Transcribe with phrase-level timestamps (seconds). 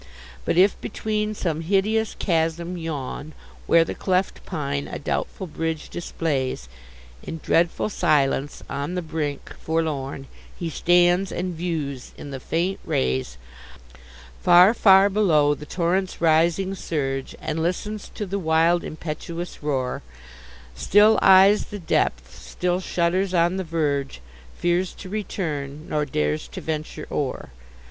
[0.45, 3.33] But, if between some hideous chasm yawn,
[3.67, 6.67] Where the cleft pine a doubtful bridge displays,
[7.21, 10.25] In dreadful silence, on the brink, forlorn
[10.57, 13.37] He stands, and views in the faint rays
[14.41, 20.01] Far, far below, the torrent's rising surge, And listens to the wild impetuous roar;
[20.73, 24.19] Still eyes the depth, still shudders on the verge,
[24.57, 27.51] Fears to return, nor dares to venture o'er.